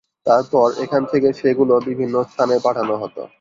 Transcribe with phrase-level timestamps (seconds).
[0.25, 3.17] তারপর এখান থেকে সেগুলো বিভিন্ন স্থানে পাঠানো হত।